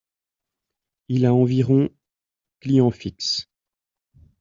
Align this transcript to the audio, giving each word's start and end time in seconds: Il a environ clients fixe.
Il 1.09 1.27
a 1.27 1.33
environ 1.35 1.89
clients 2.59 2.89
fixe. 2.89 3.51